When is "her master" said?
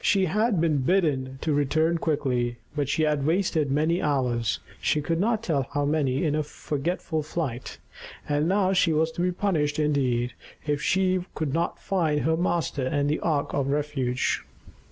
12.21-12.87